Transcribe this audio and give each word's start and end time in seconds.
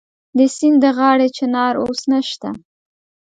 د 0.37 0.39
سیند 0.55 0.77
د 0.83 0.85
غاړې 0.97 1.27
چنار 1.37 1.73
اوس 1.83 2.01
نشته 2.11 2.49